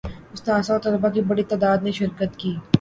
اساتذہ 0.33 0.73
و 0.73 0.79
طلباء 0.85 1.11
کی 1.13 1.21
بڑی 1.29 1.43
تعداد 1.51 1.77
نے 1.85 1.91
شرکت 1.99 2.31
کی 2.39 2.51